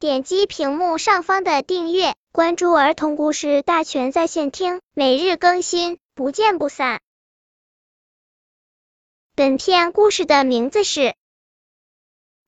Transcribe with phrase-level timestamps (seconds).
[0.00, 7.00] 点击屏幕上方的订阅，关注儿童故事大全在线听，每日更新，不见不散。
[9.34, 11.00] 本片故事的名字是《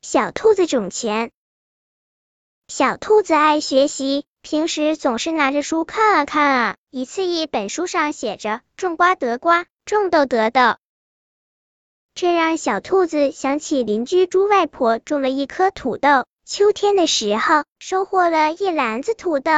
[0.01, 1.29] 小兔子种钱》。
[2.69, 6.77] 小兔子爱学习，平时总是拿着书看啊看啊。
[6.91, 10.77] 一次，一本书上写着“种瓜得瓜，种豆得豆”，
[12.15, 19.53] 这让小兔子想起邻居猪外婆种了一颗土豆，秋天的时候收获了一篮子土豆。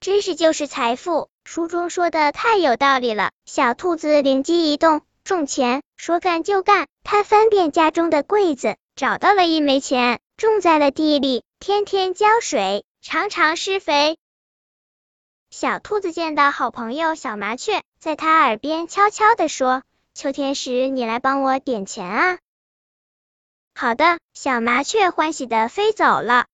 [0.00, 3.30] 知识就是财富，书中说的太有道理了。
[3.44, 6.86] 小兔子灵机一动，种钱，说干就干。
[7.02, 14.16] 它翻遍家中的柜子，找到了一枚钱，种在了地里，天天浇水，常常施肥。
[15.50, 19.82] 小兔子见到好朋友小麻雀，在它耳边悄悄地说
[20.16, 22.38] ：“秋天时，你来帮我点钱啊。”
[23.76, 26.46] 好的，小麻雀欢喜的飞走了。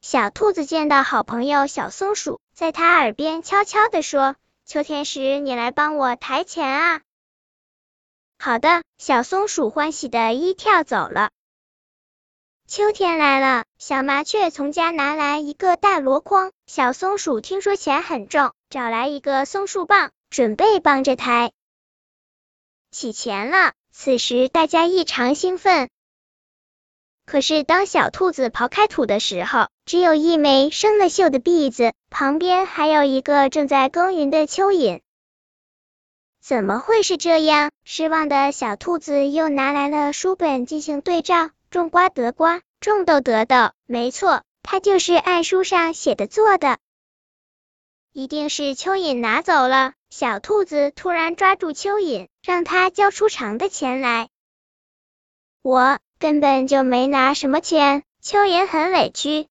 [0.00, 4.34] 小兔子见到好朋友小松鼠，在它耳边悄悄地说
[4.66, 7.00] ：“秋天时，你来帮我抬钱啊。”
[8.38, 11.30] 好的，小松鼠欢喜的一跳走了。
[12.66, 16.50] 秋天来了，小麻雀从家拿来一个大箩筐。
[16.66, 21.52] 小松鼠听说钱很重，找来一个松树棒，准备帮着抬
[22.90, 23.74] 起钱了。
[23.96, 25.88] 此时大家异常兴奋。
[27.26, 35.00] 可是当小兔子刨开土的时候，只有一枚生了锈的篦子，旁边还有一个正在耕耘的蚯蚓。
[36.42, 37.70] 怎么会是这样？
[37.84, 41.50] 失望的小兔子又拿来了书本进行对照。
[41.70, 46.78] 种瓜得瓜，种豆得豆，没错，它就是按书上写的做的。
[48.16, 49.92] 一定是蚯蚓拿走了。
[50.08, 54.28] 小兔子突然抓住蚯蚓，让它交出长的钱来。
[55.62, 58.04] 我根本就没拿什么钱。
[58.22, 59.48] 蚯蚓很委屈。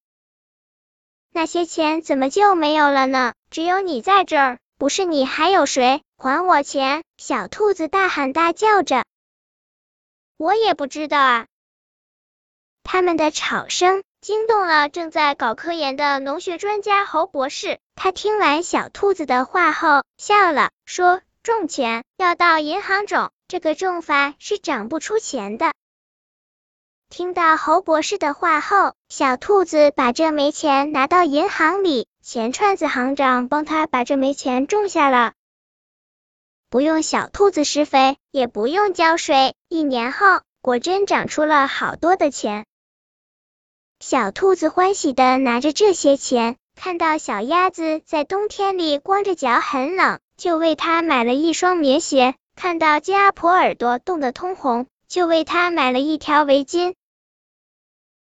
[1.29, 3.33] 那些钱怎么就没有了呢？
[3.49, 6.01] 只有你在这儿，不是你还有谁？
[6.15, 7.03] 还我钱！
[7.17, 9.03] 小兔子大喊大叫着。
[10.37, 11.47] 我也不知道啊。
[12.81, 17.79] 他们的吵声惊动了正在搞科研的农学专家侯博士。
[17.93, 25.73] 他听完小兔子的话后笑了，说：“种钱要到银行种，这个种法是长不出钱的。”
[27.11, 35.33] 听到侯博士的话后，小兔子把这枚钱拿到银行里，钱串子行长帮他把这枚钱种下了。
[36.69, 42.65] 不用小兔子施肥，也不用浇水，一年后果真长出了好多的钱。
[44.05, 56.95] 小兔子欢喜的拿着这些钱，看到小鸭子在冬天里光着脚很冷，就为它买了一双棉鞋；看到鸡阿婆耳朵冻得通红，就为它买了一条围巾。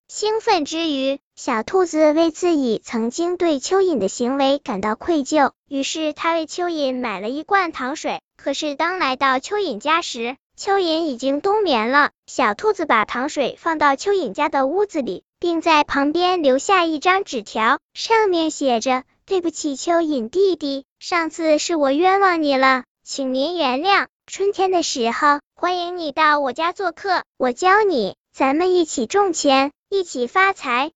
[0.07, 8.21] 兴奋之余，小兔子为自己曾经对蚯蚓的行为感到愧疚，于是他为蚯蚓买了一罐糖水。
[8.37, 12.11] 可是当来到蚯蚓家时，蚯蚓已经冬眠了。
[12.27, 15.23] 小兔子把糖水放到蚯蚓家的屋子里。
[15.41, 24.05] 并在旁边留下一张纸条，上面写着：“对不起，蚯蚓弟弟，上次是我冤枉你了，请您原谅。
[24.27, 30.91] 春天的时候，欢迎你到我家做客，我教你，咱们一起种钱，一起发财。”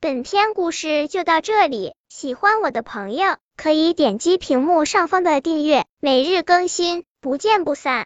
[0.00, 8.00] 本篇故事就到这里，喜欢我的朋友可以点击屏幕上方的订阅，每日更新，不见不散。